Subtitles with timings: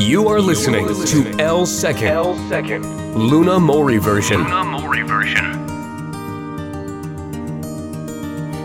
[0.00, 3.14] You are listening to L Second, L second.
[3.14, 4.38] Luna Mori version.
[4.42, 5.52] Luna Mori version.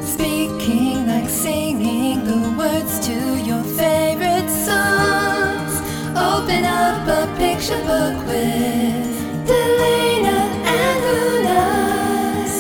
[0.02, 3.14] Speaking like singing the words to
[3.44, 5.82] your favorite songs.
[6.16, 10.40] Open up a picture book with Delana
[10.80, 11.02] and
[12.48, 12.56] Luna's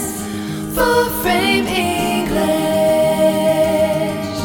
[0.75, 2.35] full frame English.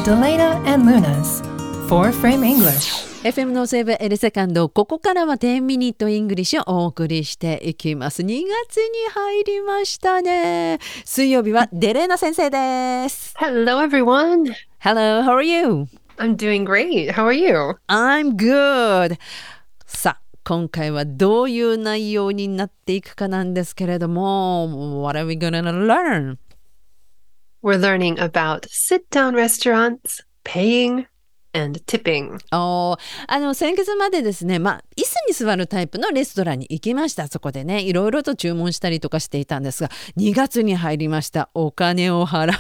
[0.07, 1.43] Delana and Luna's
[1.89, 3.10] four frame English.
[3.23, 14.55] FM のセーブエルセカンドここからは10 minute English をお送りしていきます2月に入りましたね水曜日はデレーナ先生です Hello, everyone.
[14.79, 15.87] Hello, how are you?
[16.17, 17.11] I'm doing great.
[17.13, 17.77] How are you?
[17.89, 19.19] I'm good
[19.85, 26.39] さあ今回はどういう内容になっていくかなんですけれども What are we gonna learn?
[27.63, 31.05] We're learning about sit down restaurants, paying,
[31.53, 32.39] and tipping.
[32.51, 32.97] あ
[33.39, 37.29] の先月までですね、まあ、椅子に座るタイプのレストランに行きました。
[37.29, 41.51] そこでねいろいろと注文したりとかしていたんですが2月に入りました。
[41.55, 42.53] お金を払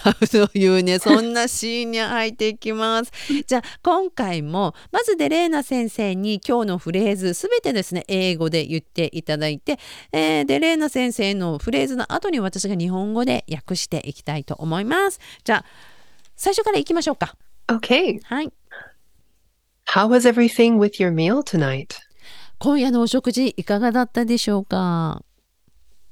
[0.42, 3.12] うというね そんなシーンに入っていきます。
[3.46, 9.78] じゃあ今回もまずデレーナ先生に今日のフレーズすべてですね英語で言っていただいて、
[10.12, 15.20] えーデレーナ先生のフレーズの後に私が日本語で訳していきたいと思います。
[15.44, 15.64] じゃあ
[16.36, 17.36] 最初から行きましょうか。
[17.68, 18.20] Okay.
[18.24, 18.52] はい
[19.89, 21.95] How was everything with your meal tonight?
[22.59, 25.23] 今夜のお食事いかがだったでしょうか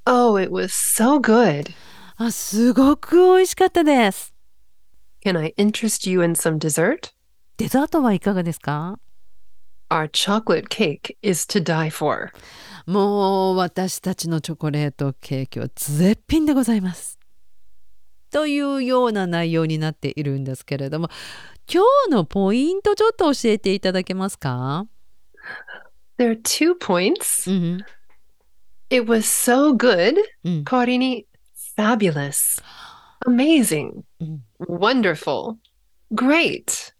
[0.06, 1.72] Oh, it was so good.
[2.18, 4.34] あ、すごく美味しかったです。
[5.26, 7.12] Can I interest you in some dessert?
[7.58, 9.00] デザートはいかがですか
[9.90, 12.32] Our chocolate cake is to die for.
[12.86, 17.17] もう私たちのチョコレートケーキは絶品でございます。
[18.31, 21.09] というような内容になっているんですけれども、
[21.73, 24.87] 今日のポイントちょっと教えていただけますか
[26.19, 27.51] ？There are two points.
[27.51, 27.84] うん、
[28.91, 30.17] It was so good.
[30.45, 31.27] うん、代わりに
[31.77, 32.62] fabulous,
[33.27, 34.43] amazing, うん。
[34.60, 35.56] wonderful,
[36.12, 36.93] great.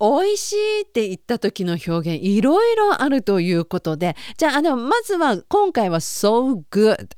[0.00, 7.08] 美味しいって言った時の表現いろいろあるということでじゃああのまずは今回は so good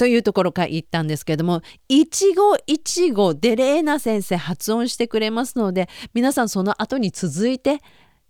[0.00, 7.80] というところから言ったんですけれども一語一語デレーナ先生発音してくれますので皆さんその後に続いて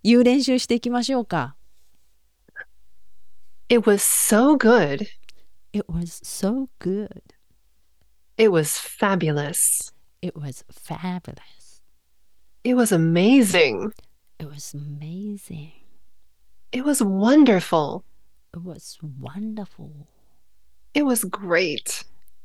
[0.03, 1.55] 言う練習していきましょうか。
[3.69, 5.05] It was so good.
[5.71, 7.07] It was so good.
[8.35, 9.93] It was fabulous.
[10.21, 11.81] It was fabulous.
[12.65, 13.93] It was amazing.
[14.39, 15.71] It was amazing.
[16.73, 18.03] It was wonderful.
[18.53, 20.09] It was wonderful.
[20.93, 22.03] It was great.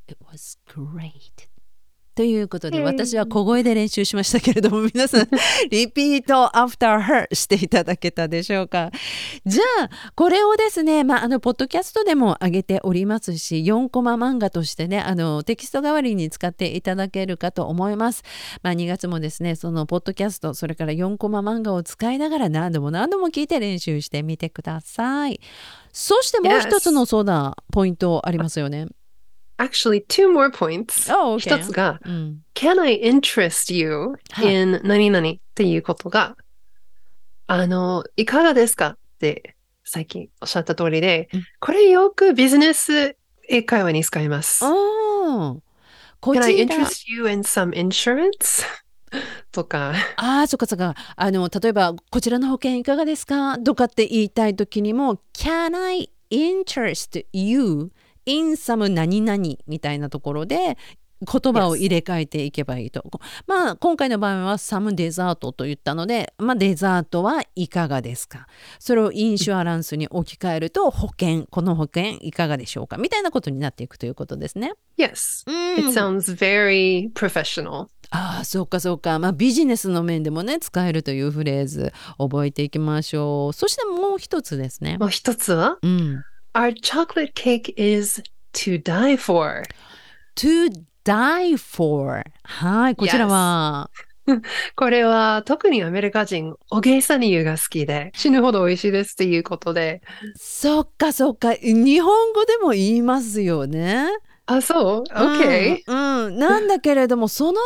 [0.08, 1.48] It was great.
[2.16, 5.28] ということで、うん私は小声で練習しましたけれども、 皆さん、
[5.68, 8.90] リピート after her していただけたでしょうか。
[9.44, 18.22] じゃあ、これをですね、まあ、あの、ポッドキャストでも上げておりますし、4コマ漫画としてね、あの、テキスト代わりに使っていただけるかと思います。
[18.62, 25.38] まあ、2月もですね、そのポッドキャスト、それから4コマ漫画を使いながら何度も何度も聞いて練習してみてください。
[25.92, 28.86] そしてもう一つのそうだ、ポイントありますよね。
[29.58, 31.10] Actually, two more points.
[31.10, 31.56] Oh, okay.
[31.58, 32.42] 一つが、うん。
[32.54, 36.36] Can I interest you はい in 何々っていうことが、
[37.46, 43.16] あの、いかがですかって最近おっしゃった通りでうん、これよくビジネス
[43.48, 44.64] 英会話に使います。
[44.64, 45.56] ああ。
[46.20, 48.64] こ Can I interest you in some insurance?
[49.52, 50.94] とか、ああ、そっかそっか。
[51.14, 53.56] あの、例えば、こちらの保険いかがですか？
[53.58, 57.92] とかって言いたいときにも、Can I interest you
[58.26, 60.76] in some 何々みたいなところで、
[61.22, 63.02] 言葉を入れ替えていけばいいと。
[63.46, 68.46] まあ、今回の場合は some デザートと言ったので、まあ、デザートはいかがですか？
[68.78, 72.98] それをインシュアランスに置き換えると、保険、この保険いかがでしょうか？
[72.98, 74.74] みたいなことになっていくということですね。
[74.98, 75.50] Yes.
[75.50, 77.86] うん It sounds very professional.
[78.10, 86.22] ああそうかそうかまあビジネスの面でもね使えるというフレーズ覚えていきましょうそしてもう一つですねもう一つは、うん
[86.56, 88.22] Our chocolate cake is
[88.54, 89.64] to die for.
[90.36, 90.70] to
[91.04, 92.22] die for.
[92.44, 93.90] はいこちらは、
[94.74, 100.00] これは特にアメリカ人、おげさに言うが好きで、死ぬほど美味しいですっていうことで。
[100.34, 101.52] そっかそっか。
[101.56, 104.08] 日本語でも言いますよね。
[104.46, 106.38] あ、そう ?OK、うん、うん。
[106.38, 107.62] なんだけれどもそのまん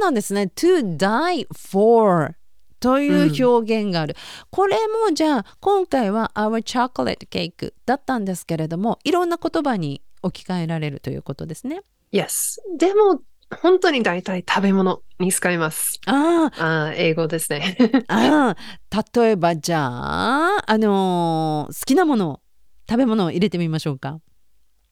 [0.00, 0.50] まなんですね。
[0.56, 2.36] To die for
[2.80, 4.16] という表現がある、
[4.50, 11.82] これもじゃあ今回は our chocolate cake だったんですけれどもいろんな言葉に置き換えられるということですね。
[12.12, 12.56] Yes.
[12.76, 13.20] でも、
[13.62, 16.00] 本当に大体食べ物に使います。
[16.06, 17.76] ああー英語ですね。
[18.08, 18.56] あ、
[18.90, 22.40] ああ、例えばじゃあ、あのー好きなもの、
[22.88, 24.20] 食べ物を入れてみましょうか。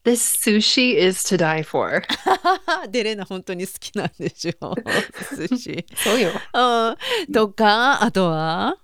[0.09, 2.03] This sushi is to die for.
[2.89, 4.75] デレナ本当に好きなんでしょ
[5.37, 5.87] 寿司。
[5.95, 6.31] そうよ。
[6.55, 8.79] うんとか、あとは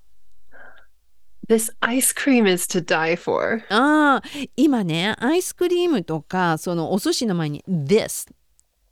[1.49, 3.63] ？This ice cream is to die for.
[3.71, 4.23] ああ、
[4.55, 8.35] 今ね、アイスクリームとか、そのお寿司の前に this っ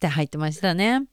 [0.00, 1.04] て入ってましたね。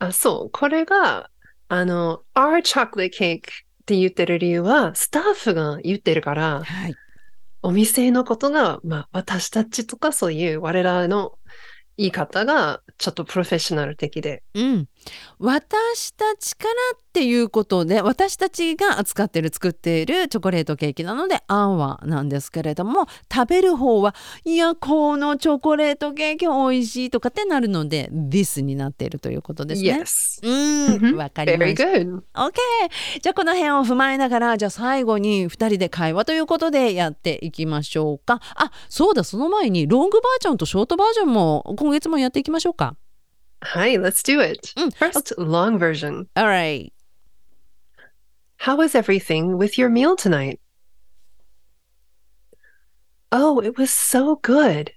[0.00, 0.50] あ、そう。
[0.50, 1.30] これが、
[1.68, 3.42] あの、our chocolate cake っ
[3.86, 6.96] て言ってる理由は、スタッフが言ってるから、はい。
[7.62, 11.38] お店のことが、まあ、私たちとかそういう我らの
[11.96, 14.42] 言い方がちょっとプロフェッショナル的で。
[14.54, 14.88] うん。
[15.38, 16.72] 私たちから
[17.12, 24.14] っていうことで、私たちが扱ってる、作っているチョコレートケーキなので、アンワなんですけれども、食べる方は、
[24.46, 29.90] いや、このチョコレートケーキ美味しいとかってなるので、this になっているということですね。
[30.00, 30.40] Yes.
[30.42, 31.84] うん、わかりま Very した。
[31.84, 32.22] good.
[32.34, 32.52] OK!
[33.20, 38.40] じゃあこの辺を踏まえながら、じゃあ最後に2人で会話ということでやっていきましょうか。
[38.54, 42.96] あ、そうだ、その前にロングバージョンとショートバージョンも今月もやっていきましょうか。
[43.64, 44.72] はい、let's do it.
[44.76, 46.26] うん First, long version.
[46.34, 46.90] Alright.
[48.64, 50.60] How was everything with your meal tonight?
[53.32, 54.92] Oh, it was so good.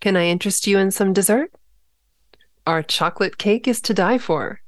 [0.00, 1.52] Can I interest you in some dessert?
[2.66, 4.60] Our chocolate cake is to die for.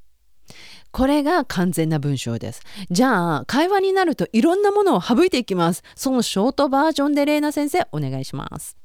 [0.93, 2.61] これが完全な文章です。
[2.91, 5.83] じゃあ、会話になるといろんなものを省いていきます。
[5.95, 8.77] そのショートバージョンでレイナ先生、お願いします。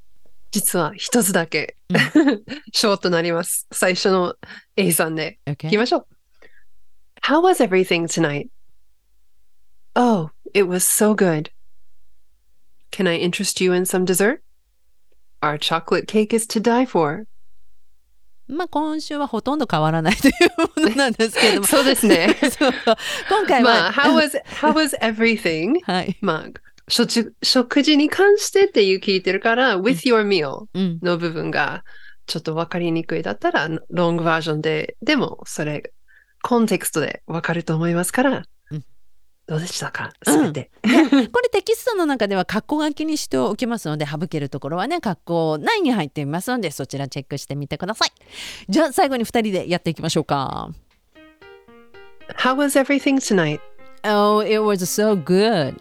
[0.52, 1.76] 実は一つだけ、
[2.72, 3.68] ショートなります。
[3.74, 4.36] 最初の
[4.78, 5.40] A さんで。
[5.46, 5.78] 行き?
[5.78, 6.15] ましょう。
[7.25, 8.51] How was everything tonight?
[9.95, 11.51] Oh, it was so good.
[12.91, 14.43] Can I interest you in some dessert?
[15.43, 17.27] Our chocolate cake is to die for.
[18.49, 21.67] まあ今週はほとんど変わらないというものなんですけれども。
[21.67, 22.37] そうですね。
[22.59, 22.73] そう
[23.29, 25.81] 今回は、まあ、how was, how was everything?
[25.85, 26.17] は い。
[26.21, 30.99] まあ、食食事に関してっていう聞いてるから、with your meal うん。
[31.01, 31.85] の部分が
[32.27, 35.93] ちょっとわかりにくいだったら、ロングバージョンで、でもそれ、
[36.46, 38.86] コンテクストでわかると思いますからうん、
[39.48, 40.14] どうでしたか？
[40.28, 40.70] うんすべて。
[40.86, 48.12] これテキストの中では括弧書きにしておきますので省けるところはね括弧内に入っていますのでそちらチェックしてみてください
[48.70, 50.70] じゃあ最後に2人でやっていきましょうか
[52.38, 53.60] How was everything tonight?
[54.04, 55.78] Oh it was so good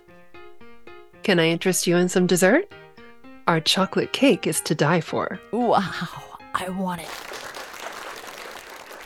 [1.25, 2.69] Can I interest you in some dessert?
[3.47, 5.39] Our chocolate cake is to die for.
[5.53, 5.83] Wow
[6.55, 7.34] I want it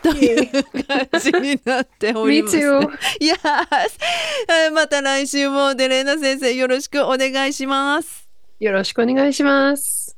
[0.02, 2.56] という感じになっております、
[4.48, 8.28] えーまた来週もデレーナ先生よろしくお願いします。
[8.60, 10.17] よろしくお願いします。